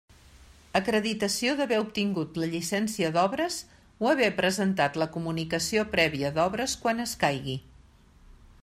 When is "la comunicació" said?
5.03-5.87